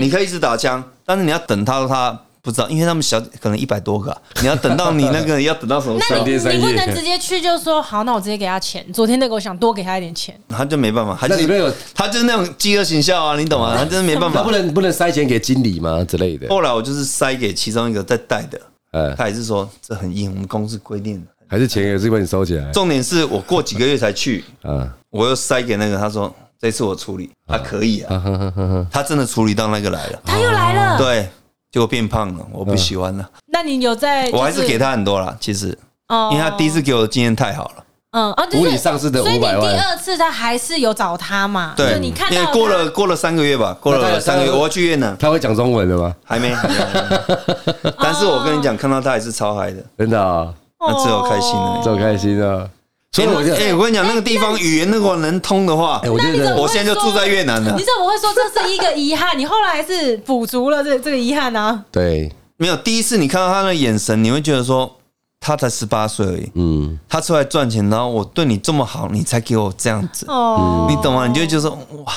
[0.00, 6.24] 你可以一直打枪，但是你要等他，他不知道，因为他们小可能一百多个，你要等到你那个要等到什么时候？
[6.24, 8.84] 你不能直接去就说好，那我直接给他钱。
[8.94, 11.18] 昨天那个我想多给他一点钱，他就没办法。
[11.28, 13.76] 那里面有他就是那种饥饿行销啊，你懂吗？
[13.76, 14.42] 他真的没办法。
[14.42, 16.48] 不能不能塞钱给经理吗之类的？
[16.48, 18.58] 后来我就是塞给其中一个在带的。
[18.92, 22.70] 呃，他也是说这很硬，我们公司规定的，还是钱也是帮你收起来。
[22.70, 31.28] 重点是我过几个月才去，啊，我又塞给那个，他说这次我处理，他可以啊，他真的处理到那个来了，他又来了，对，
[31.70, 33.28] 结果变胖了，我不喜欢了。
[33.46, 34.30] 那你有在？
[34.30, 35.76] 我还是给他很多了，其实，
[36.08, 39.74] 哦，因为他第一次给我的经验太好了，嗯啊，无理上市的所以你五百万。
[39.74, 41.72] 第二次他还是有找他嘛？
[41.76, 46.14] 对你看到因为他过了过了三个月吧，过了三个月，我要去越南，他会讲中文的吗？
[46.24, 46.54] 还没。
[46.54, 51.80] 还没还没但是我跟你讲，看到他还是超嗨的，真的啊，那只有开心了。
[51.82, 52.68] 这么开心了！
[53.12, 57.82] 所以我就哎，我跟你讲，那个地方语言如果能通的话，哎，我觉得我现在就住在越南了 你。
[57.82, 59.38] 怎么会说这是一个遗憾？
[59.38, 61.82] 你后来还是补足了这这个遗憾呢？
[61.90, 64.98] 对，没有第一次你看到他的眼神，你会觉得说
[65.44, 71.26] 他才十八岁而已，嗯，他出来赚钱，然后我对你这么好，你才给我这样子，哦，你懂吗？
[71.26, 71.70] 你就会觉得说
[72.04, 72.12] 哇，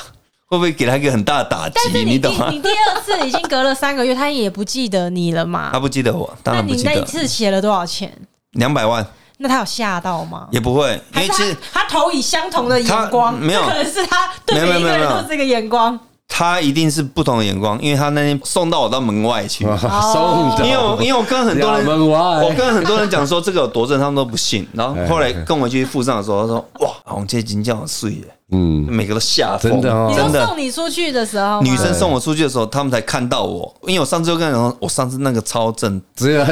[0.46, 1.74] 会不会给他一个很大的打击？
[1.74, 2.62] 但是你第你懂吗你？
[2.62, 5.80] 第二次已经隔了三个月，他也不记得你了嘛他？
[5.80, 8.16] 不记得我，当那你那一然不记得，次写了多少钱？
[8.52, 9.04] 两百万
[9.40, 10.48] 那他有吓到吗？
[10.52, 13.34] 也不会，因为其实他他投以相同的眼光？
[13.34, 16.00] 他没有可能是他对每一个人都是这个眼光。
[16.28, 19.64] 他一定是不同的眼光，因为他那天送到我到门外去，
[20.14, 24.68] 送的，因为我因为我跟很多人， 外我跟很多人讲说这个有多正，他们都不信。
[24.74, 30.46] 然后后来跟我去付账的时候，他说：“哇，红这金这样碎耶！”嗯，每个都吓疯，真的哦真的。
[30.46, 36.00] 送你出去的时候，女生送我出去的时候，他们才看到我，因为我上次就跟他讲说，我上次那个超正，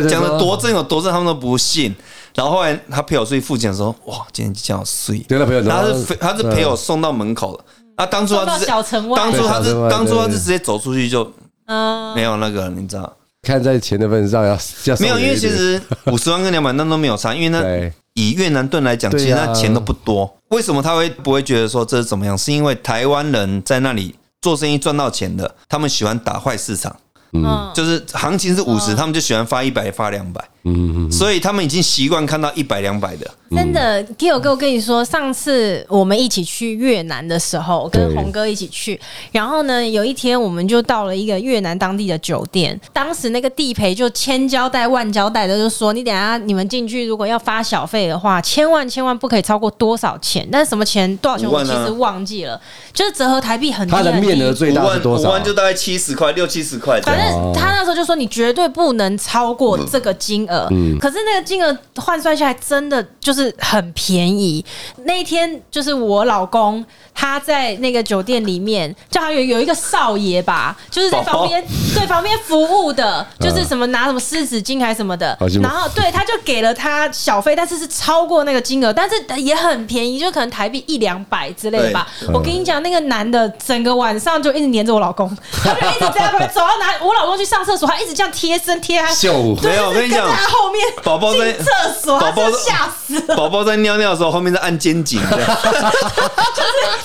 [0.10, 1.94] 讲的多正有多正，他们都不信。
[2.34, 7.64] 然后后来他陪我出去付钱的时候，哇，今天这样碎，对他朋友他是他是陪我送到门口的。
[7.96, 9.18] 啊，当初他是小城外。
[9.18, 11.32] 当初他是当初他是直接走出去就
[11.66, 13.12] 嗯，没有那个，你知道。
[13.42, 20.34] 看在钱的份上要要没有，因为其实 五十万跟两百万都没有差，因为那以越南盾来讲，其实那钱都不多。
[20.50, 22.38] 为什么他会不会觉得说这是怎么样？
[22.38, 26.96] 是因为台湾人在那里做生意赚到钱的，他们喜欢打坏市场，
[27.34, 33.30] 嗯，就是行情是五十，他们就喜欢发一百发两百，嗯嗯所以他们已经习惯看到一百两百的。
[33.56, 38.99] 真的，Kyo 哥，我跟你说，上次我们一起去越南的时候，跟对红哥一起去，
[39.32, 51.15] 然后呢，有一天我们就到了一个越南当地的酒店，当时那个地陪就千交代万交代的，就说你等下你们进去如果要发小费的话，千万千万不可以超过多少钱，但是什么钱？
[51.17, 51.47] 多少钱？
[51.47, 52.60] 我其实忘记了，
[52.91, 55.30] 就是折合台币很低他的面额最大是多少？
[55.30, 57.15] 五万就大概七十块，六七十块反。
[57.15, 60.98] 正他那时候就说你绝对不能超过这个金额，嗯。
[61.00, 64.63] 可是那个金额换算下来真的就是很便宜。
[65.06, 71.63] 那一天就是我老公他在那个酒店里面，叫他有有一个少爷吧，就是在旁边
[71.94, 75.38] 对旁边服务的，就是什么拿什么湿纸巾还是什么的。
[75.62, 82.08] 然后对他就给了他小费，但是是超过那个金额，但是也很便宜，就可能台币一两百之类的吧。
[82.34, 85.30] 我跟你讲，那个男的整个晚上就一直黏着我老公，
[85.63, 93.36] 他就一直在那边走到哪，我老公去上厕所，他一直这样贴身贴他，秀没有我跟你讲就是后面宝宝在进厕所，他宝宝吓死了。
[93.36, 95.58] 宝宝在尿尿的时候，后面在按肩颈，这样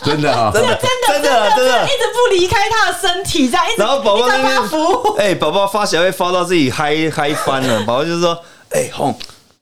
[0.03, 1.89] 真的啊，真的真的真的一。
[1.99, 5.17] 直不离开他的身体，这样一直然后宝宝在那边服务。
[5.19, 8.39] 哎，宝宝发小会发到自己嗨嗨翻了，宝宝就说
[8.71, 9.17] ：“哎、红，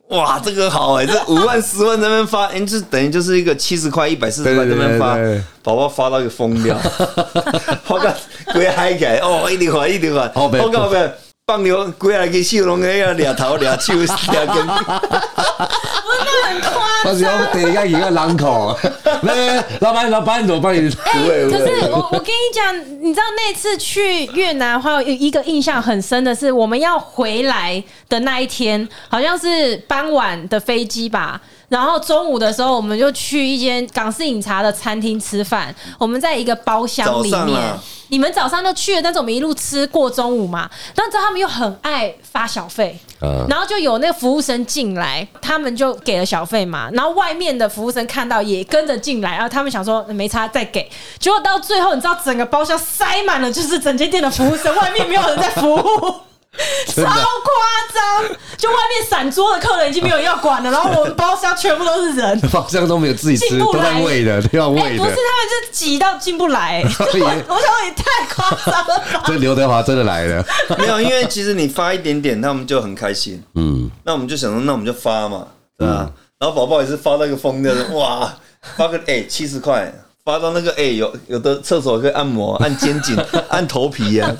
[0.09, 5.17] 哇，这个好哎、这五万十万在那边发，哎、就等于就是一个七十块、一百四十块在那边发
[5.63, 6.77] 宝宝发到一个疯掉，
[7.89, 8.15] 我讲
[8.53, 11.13] 规嗨起来，哦，一直还一直还，后面我讲后面
[11.47, 18.77] 放牛规下去手拢个俩头俩手俩根， 很夸我只要等一下一个狼口，
[19.23, 20.91] 来，老板，老板，怎么帮你。
[20.91, 31.41] 对可是我我跟你讲，你知道那次去越南，还有一个印象很深的是，我们要回来的那一天，好像是傍晚的飞机吧。
[31.69, 35.75] 然后中午的时候，我们就去一间港式饮茶的餐厅吃饭。
[35.99, 37.77] 我们在一个包厢里面啊，
[38.09, 40.71] 你们早上就去了，但是我们一路吃过中午嘛。
[40.95, 46.89] 但知道他们又很爱发小费，嗯然后就有那个服务生进来，他们就给了小费嘛。
[46.93, 50.89] 然后外面的服务生看到也跟着进来，然后他们想说没差再给。
[51.19, 56.15] 结果到最后，你知道整个包厢塞满了，就是整间店的服务生，外面没有人在服务。
[56.87, 57.11] 超夸
[57.93, 58.37] 张！
[58.57, 62.41] 就外面散桌的客人已经没有人要管了，然后我们包厢全部都是人。
[62.51, 65.15] 包厢都没有自己吃，进不来都在喂的，都要哎、喂不是，他们
[65.67, 69.23] 是挤到进不来、就 我 我想说也太夸张了吧！
[69.27, 70.45] 这刘德华真的来了，
[70.79, 73.43] 没有，因为其实你发一点点，他们就很开心。
[73.55, 75.47] 嗯，那我们就想说，那我们就发嘛，
[75.79, 76.11] 对吧？
[76.39, 78.33] 然后宝宝也是发到一个疯掉的，哇，
[78.77, 79.93] 发个哎七十块，
[80.25, 83.17] 发到那个哎、有有的厕所可以按摩、按肩颈、
[83.49, 84.35] 按头皮呀、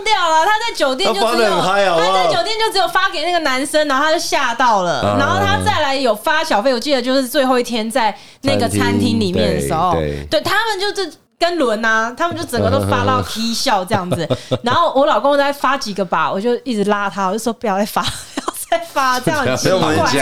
[0.00, 5.16] 疯掉了，他在酒店就只有他在酒店就只有发给那个男生，然后他就吓到了，啊。
[5.18, 10.40] 然后他再来有发小费，我记得就是最后一天在那个餐厅里面的时候，对对。
[10.40, 11.12] 他们就是。
[11.40, 14.28] 跟轮啊，他们就整个都发到 K 笑这样子，
[14.62, 18.02] 然后我老公在发几个吧，我就一直拉他，我就说不要再发，
[18.36, 19.78] 不要再发，这样很奇怪。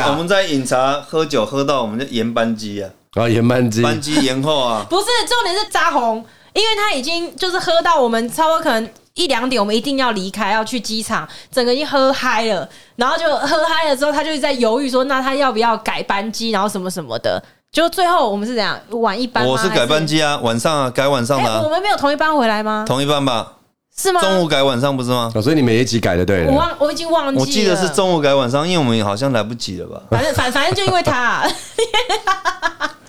[0.06, 17.42] 我们在饮茶喝酒喝到我们就延班机啊，然后延班机，班机延后啊，不是，重点是扎红，因为他已经就是喝到我们差不多可能一两点我们一定要离开，要去机场，整个已经喝嗨了，然后就喝嗨了之后，他就在犹豫说，那他要不要改班机，然后什么什么的。
[17.70, 19.46] 就最后我们是怎样晚一班？
[19.46, 21.64] 我是改班机啊，晚上啊，改晚上的、啊欸。
[21.64, 22.84] 我们没有同一班回来吗？
[22.86, 23.52] 同一班吧？
[23.94, 24.20] 是吗？
[24.20, 25.30] 中午改晚上不是吗？
[25.34, 26.52] 哦、所以你们也一起改的对了。
[26.52, 27.40] 我忘，我已经忘记了。
[27.40, 30.00] 我记得是中午改晚上，因为我们好像来不及了吧？
[30.10, 31.50] 反正反反正就因为他、啊，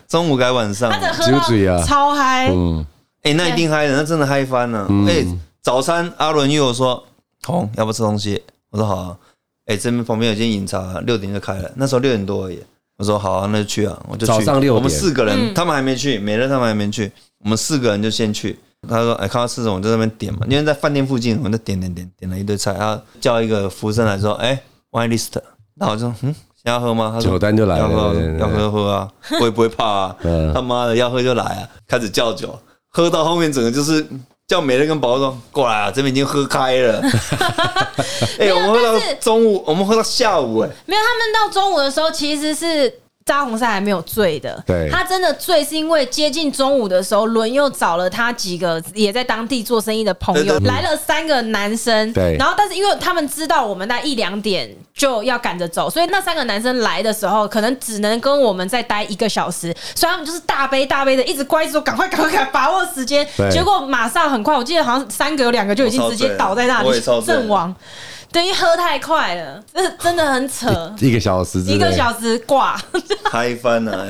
[0.09, 2.49] 中午改晚上，他的喝到超嗨。
[2.51, 2.85] 嗯，
[3.23, 4.87] 哎、欸，那一定嗨的，那真的嗨翻了。
[5.07, 5.27] 哎、欸，
[5.69, 7.03] 早餐阿伦又说
[7.45, 9.15] ：“红要不吃东西？”我说：“好、啊。”
[9.69, 11.71] 哎，这边旁边有间饮茶，六点就开了。
[11.75, 12.59] 那时候六点多而已。
[12.97, 14.33] 我说好啊，那就去啊，我就去。
[14.33, 17.11] 早上六点，我们四个人，他们还没去，美乐他们还没去，
[17.43, 18.57] 我们四个人就先去。
[18.87, 22.73] 他说：“哎，看到吃什么，我就在那边点嘛，因为在饭店附近，我们就点点点点了一堆菜。
[22.73, 25.35] 他叫一个服务生来说：‘哎，wine list。’
[25.79, 29.07] 然后我就说：‘嗯，先要喝吗？’他说：‘酒单就来了，要喝要喝喝啊，
[29.39, 30.15] 我也不会怕啊。’
[30.51, 34.03] 他妈的，要喝就来啊，开始叫酒，喝到后面整个就是
[34.49, 37.01] 叫美乐跟宝说：‘过来啊，这边已经喝开了。
[38.39, 42.91] ’哎，我们喝到中午，我们喝到下午，哎，没有，他们到中午的时候其实是。
[43.25, 67.75] 扎红赛还没有醉的，对，他真的醉是因为接近中午的时候，伦又找了他几个也在当地做生意的朋友，来了三个男生，对，然后但是因为他们知道我们那一两点就要赶着走，所以那三个男生来的时候，可能只能跟我们再待一个小时，所以他们就是大杯大杯的一直乖说赶快赶快赶快把握时间，结果马上很快，我记得好像三个有两个就已经直接倒在那里阵亡。
[68.31, 70.93] 等于喝太快了，这真的很扯。
[70.99, 72.79] 一个小时，一个小时挂，
[73.31, 74.07] 嗨翻了！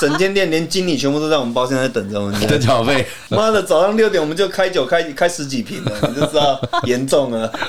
[0.00, 2.46] 整间店连经理全部都在我们包厢在等着我们。
[2.46, 7.52] 等小费，妈的，早上六点我们就开酒开开十几瓶了，你就知道严重了。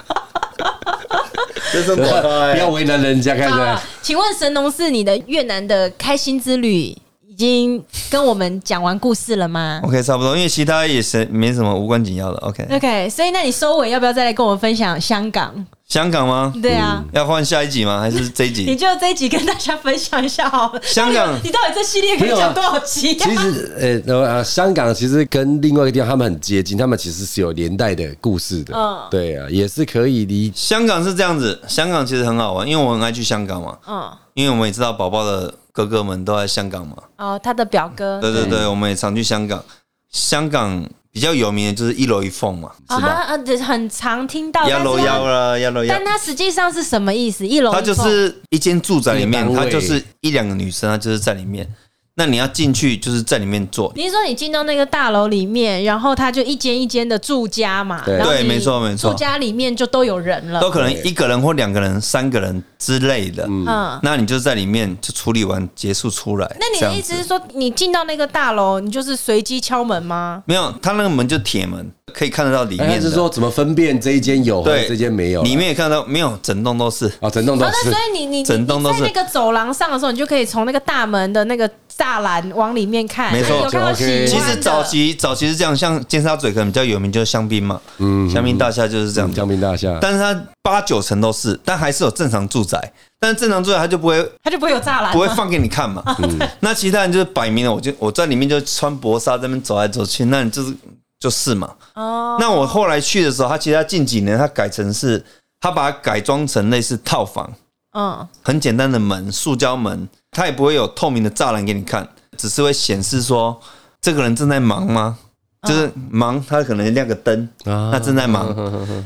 [1.74, 3.80] 就是不要为难人家，看看。
[4.02, 6.98] 请问神农是，你的越南的开心之旅？
[7.32, 12.38] 已经跟我们讲完故事了吗？OK，差不多，因为其他也是没什么无关紧要的。
[12.40, 15.66] OK，OK，、okay okay, 所以那你收尾要不要再来跟我们分享香港？
[15.88, 16.54] 香港吗？
[16.62, 18.02] 对啊，要换下一集吗？
[18.02, 18.66] 还是这一集？
[18.66, 20.82] 你就这一集跟大家分享一下好了。
[20.84, 23.24] 香港，你到底这系列可以讲多少集、啊？
[23.24, 28.76] 其实，呃，呃，香港其实跟另外一个地方他们很接近，他们其实是有连带的故事的。
[28.76, 30.52] 嗯，对啊，也是可以理。
[30.54, 33.78] 香港是这样子，香港其实很好玩，因为我很爱去香港嘛。
[33.88, 35.54] 嗯，因为我们也知道宝宝的。
[35.72, 36.96] 哥哥们都在香港嘛？
[37.18, 38.20] 哦，他的表哥。
[38.20, 39.64] 对对对，我们也常去香港。
[40.10, 43.08] 香港比较有名的就是一楼一凤嘛，是吧？
[43.08, 44.68] 啊，很常听到。
[44.68, 45.88] 一楼一啦，一楼一。
[45.88, 47.48] 但它实际上是什么意思？
[47.48, 47.72] 一楼。
[47.72, 51.68] 它就是一间住宅里面，它就是一两个女生，她就是在里面。
[52.16, 53.92] 那你要进去，就是在里面做。
[53.96, 58.04] 你是说你进到那个大楼里面，然后它就一间一间的住家嘛？
[58.06, 59.12] 对，没错没错。
[59.12, 63.46] 住家里面就都有人了，都可能一个人或两个人、三个人之类的。
[63.48, 66.58] 嗯，那你就在里面就处理完结束出来。
[66.60, 70.42] 那你的意思是说，你进到那个大楼，你就是随机敲门吗？
[70.48, 71.92] 没有，他那个门就铁门。
[72.14, 75.42] 可以看得到里面，是说怎么分辨这一间有，对，这间没有？
[75.44, 76.38] 里面也看到没有？
[76.44, 77.72] 整栋都是啊，整栋都是。
[77.86, 81.66] 那所以你你整栋都是在那个走廊上的时候，你就可以从那个大门的那个
[81.98, 83.32] 栅栏往里面看。
[83.32, 83.66] 没错，
[83.96, 89.98] 其实早期早期是这样，像尖沙咀可能比较有名就是香槟嘛，嗯，香槟大厦就是这样，香槟大厦。
[90.02, 96.02] 但是它八九层都是，但还是有正常住宅，但是正常住宅它就不会，它就不会有栅栏，不会放给你看嘛。
[96.62, 100.74] 那其他人就是摆明了，我就我在里面就穿薄纱在那边走来走去，那你就是。
[101.22, 105.24] 就是嘛，哦，那我后来去的时候，他其实他近几年他改成是，
[105.60, 107.48] 他把它改装成类似套房，
[107.96, 113.62] 嗯，很简单的门，塑胶门，他也不会有透明的栅栏给你看，只是会显示说
[114.02, 115.20] 这个人正在忙吗？
[115.68, 118.52] 就是忙，他可能亮个灯，他正在忙，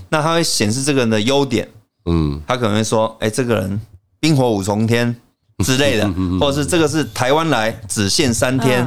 [0.07, 1.67] 那他会显示这个人的优点，
[2.05, 3.81] 嗯，他可能会说，哎，这个人
[4.19, 5.15] 冰火五重天。
[5.63, 6.05] 之类的，
[6.37, 8.85] 或者是这个是台湾来只限三天，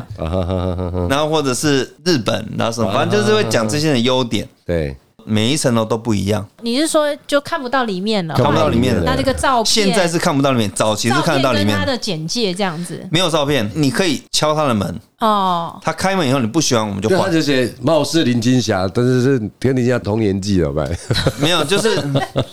[1.09, 4.47] 然后或者是日本，然后什么，反正就是会讲这些的优点。
[4.67, 4.95] 对。
[5.29, 6.47] 每一层楼都不一样。
[6.63, 8.35] 你是说就看不到里面了？
[8.35, 9.03] 看不到里面了。
[9.05, 11.77] 那这个照片现在是看不到里面，早期是看得到里面。
[11.79, 15.79] 他的简介这样子，没有照片，你可以敲他的门哦。
[15.83, 17.27] 他开门以后，你不喜欢我们就换。
[17.27, 20.99] 他就写貌似林青霞，但是是跟林青霞同年纪了呗。
[21.39, 22.03] 没有，就是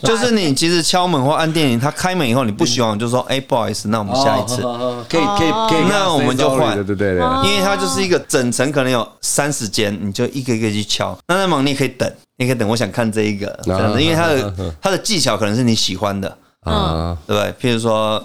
[0.03, 4.61] 就是你其实敲门或按电铃，他开门以后你不喜欢，我 就说哎不好意思，那我们下一次
[5.09, 6.75] 可以可以可以，那我们就换。
[6.75, 11.17] 对对对，因为它就是一个整层可能有三十间，你就一个一个去敲。
[11.27, 12.11] 那在忙你也可以等。
[12.37, 17.53] 你可以等，我想看这一个这样子，因为他的他的技巧可能是你喜欢的啊，对不对？
[17.71, 18.21] 譬如说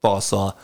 [0.00, 0.54] 不好说，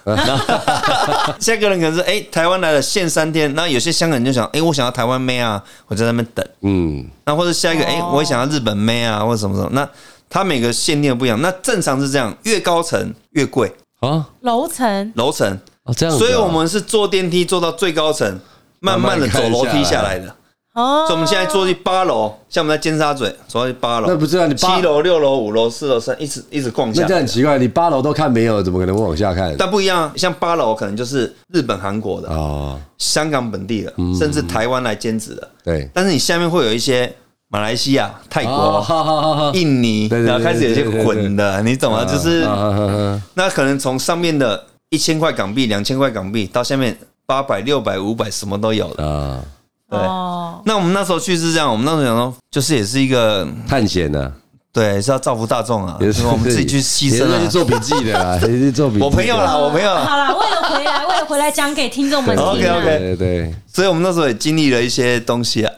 [1.38, 9.88] 下个人可能是哎，台湾来了限三天，那有些香港人就想哎，我想要台湾妹啊，我在那边等，嗯，那或者下一个哎，我也想要日本妹啊，或者什么什么，那
[10.30, 13.72] 他每个限定的不一样，那正常是这样，越高层越贵。
[14.00, 15.12] 啊，楼层。
[15.16, 15.58] 楼层。
[15.84, 18.38] 哦这样，所以我们是坐电梯坐到最高层，
[18.80, 20.34] 慢慢的走楼梯下来的。
[20.78, 27.02] 哦，所以我们现在坐去八楼，像我们在尖沙咀，坐去八楼，那不是啊你八七楼、六楼、五楼、四楼、三，一直一直逛下。
[27.02, 29.52] 那这样很奇怪，你八楼都看没有，怎么可能会往下看？
[29.58, 35.48] 但不一样，像八楼可能就是日本、韩国的，哦，香港本地的，甚至台湾来兼职的。
[35.64, 37.12] 对，但是你下面会有一些
[37.48, 42.04] 马来西亚、泰哦国、好好好好，印尼，对对对然后开始有些混的，你懂吗？
[42.04, 49.04] 就是啊啊啊啊那可能从上面的一千块港币、两千块港币到下面八百、六百、五百，什么都有的。
[49.04, 49.40] 啊，
[49.90, 54.32] 对，哦，那我们那时候去是这样，我们那时候想说，就是也是一个探险呢，
[54.72, 57.38] 对，是要造福大众啊，也就是我们自己去牺牲啊。
[57.40, 57.48] 去。
[57.48, 59.02] 做笔记的啦， 也是做笔记。
[59.02, 60.04] 我朋友啦，我朋友啦。
[60.04, 62.50] 好啦，为了回来，为了回来讲给听众们听啊。
[62.52, 62.84] OK，OK。
[62.84, 65.72] 对对对，所以我们那时候也经历了一些东西啊。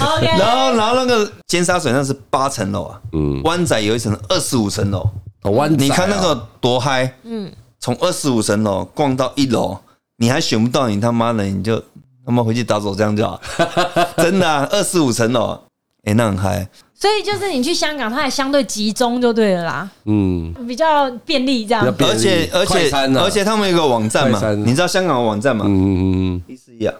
[0.00, 5.08] OK， 然后，然后那个尖沙咀那是八层楼啊，嗯，湾仔有一层二十五层楼，
[5.42, 5.78] 哦湾仔啊。
[5.78, 9.78] 你看那个多嗨，嗯，从二十五层楼逛到一楼，
[10.16, 11.82] 你还选不到，你他妈的你就
[12.24, 13.40] 他妈回去打手枪就好，
[14.18, 15.60] 真的啊，二十五层哦，
[16.04, 21.84] 哎，那很嗨，所以就是你去香港，它也相对集中就对了啦，嗯，比较便利这样。
[21.86, 23.22] 而且而且啊。
[23.22, 25.64] 而且他们有一个网站嘛你知道香港的网站嘛？
[25.66, 26.02] 嗯嗯
[26.36, 26.94] 嗯，一四一啊，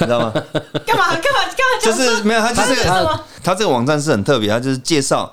[0.00, 0.32] 你知道吗？
[0.86, 1.08] 干嘛？
[1.14, 1.20] 干嘛？
[1.56, 1.80] 干嘛？
[1.82, 2.84] 就是没有，他就是？
[3.42, 5.32] 他这个网站是很特别，他就是介绍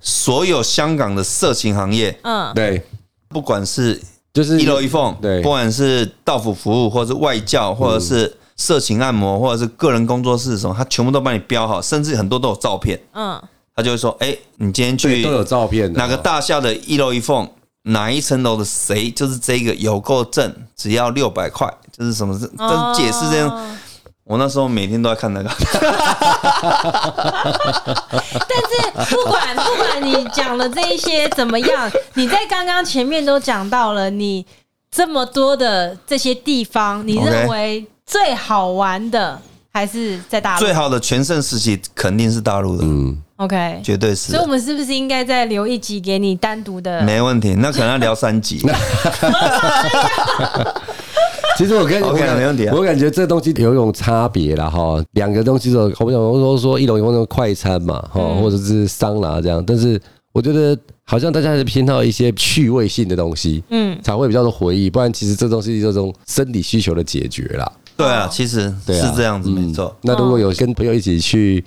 [0.00, 2.82] 所有香港的色情行业，嗯，对，
[3.28, 4.00] 不管是
[4.32, 5.42] 就是一楼一凤，对。
[5.42, 13.00] 不管是到府服务，或者是外教，或者是色情按摩，或者是个人工作室什么，他全部都帮你标好，甚至很多都有照片。
[13.14, 13.42] 嗯，
[13.74, 17.48] 他就会说：“哎，你今天去都有照片的哪个大厦的一楼一凤，
[17.84, 22.38] 哪一层楼的谁，就是这个有够正，只要六百块，就是什么？
[22.58, 23.48] 但是解释这样。
[23.48, 23.76] 哦
[24.24, 25.50] 我那时候每天都在看那个。
[28.48, 34.46] 但是不管不管你讲的这一些怎么样，你在刚刚前面都讲到了，你
[34.88, 39.40] 这么多的这些地方，你认为最好玩的
[39.72, 40.60] 还是在大陆？
[40.60, 47.00] 最好的全盛时期肯定是大陆的，嗯，OK，绝对是所以，我们是不是应该再留一集给你单独的？
[47.02, 47.54] 没问题。
[47.54, 48.60] 那可能要聊三集。
[51.56, 60.00] 其实我跟 OK 没问题啊我感觉这东西有一种差别啦哈，两个东西都，我想说说一楼一凤的快餐嘛哈，或者是桑拿这样，但是
[60.32, 67.70] 我觉得好像大家还是偏好一些趣味性的东西，嗯，才会比较多回忆，不然其实这东西这种生理需求的解决啦，
[68.00, 69.96] 对啊，其实对啊，是这样子，没嗯错。
[70.02, 71.64] 那如果有跟朋友一起去，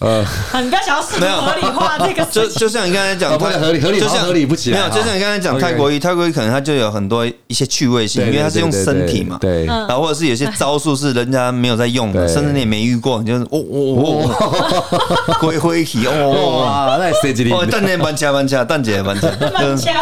[0.00, 2.58] 呃，啊，你不要想要试图没有合理化这个就事情。
[2.60, 12.34] 就像你刚才讲，哦不能合理合理就像好像合理不起来没有，就像你刚才讲 OK 泰国浴，泰国浴可能它就有很多一些趣味性，因对为它是用身体嘛，对，对对然后或者是有些 招数是人家没有在用的，对。
[12.34, 19.92] 甚至你也没遇过，你就是哦哦哦，灰灰体哦哦哇，那谁这里哦，蛋姐搬家搬家，蛋姐搬家，就是加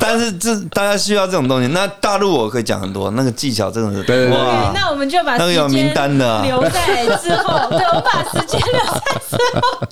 [0.00, 1.68] 但是这大家需要这种东西。
[1.68, 9.86] 那大陆我可以讲很多，那个技巧真的是对对对哇，那我们就把那个有名单的啊留在之后，对，我们把时间留在之后。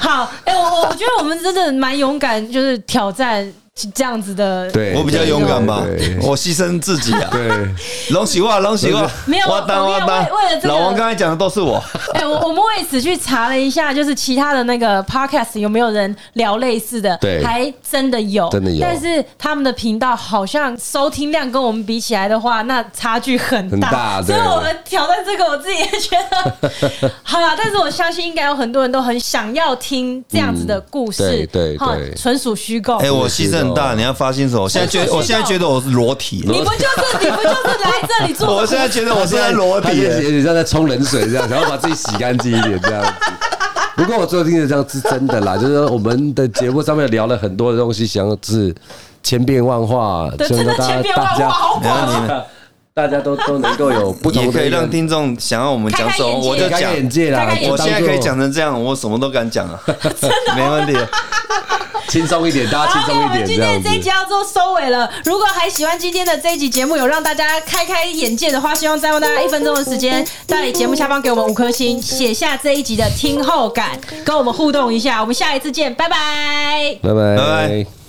[0.00, 3.52] 好，哎、我我我觉得我们真的蛮勇敢，就是挑战
[3.94, 4.70] 这样子的。
[4.70, 5.82] 对我比较勇敢吧
[6.22, 7.28] 我牺牲自己啊。
[7.32, 7.48] 对，
[8.10, 11.82] 龙喜话，龙喜话，没有我当我当为为了这个老王刚才讲的都是我。
[12.12, 17.16] 哎、我我们为此去查了一下，就是其他的那个 podcast 有没有人聊类似的？
[17.18, 24.22] 对还真的有，真的有但是他们的频道好像收听量跟我们比起来的话，那差距很大。
[24.22, 27.54] 所以我们挑战这个，我自己也觉得 好了。
[27.56, 32.98] 但是我相信，应该有很多人都很想要听这样子的故事，嗯对对哈对纯属虚构。
[32.98, 34.62] 哎，我牺牲很大，你要发心什么？
[34.62, 36.42] 我现在觉得，我现在觉得我是裸体。
[36.44, 38.54] 你不就是你不就是来这里做？
[38.56, 40.10] 我现在觉得我是在裸体他现。
[40.10, 43.10] 在有点像在冲冷水这样，想要把自己洗干净一点这样子。
[43.94, 48.74] 不过我最后听的这样是真的啦，就是说我们的节目上面聊了很多的东西，想要是
[49.22, 52.42] 千变万化，真的千变万大家化好然后你们
[52.94, 59.80] 大家都都能够有不同的也可以让听众想要我们讲什么，我就开开眼界啦我现在可以讲成这样，我什么都敢讲啊，
[60.54, 60.92] 没问题。
[60.92, 61.08] 做
[62.08, 64.08] 轻松一点，大家轻好，我们松一点这今天的这一集子。
[64.10, 65.10] 要做收尾了。
[65.24, 75.22] 如果还喜欢今天的这一集节目，有让大家开开眼界的话，希望再用大家一分钟的时间，在节目下方给我们五颗星，写下这一集的听后感，跟我们互动一下。
[75.22, 76.94] 我们下一次见，拜拜。
[77.02, 78.01] 拜拜拜拜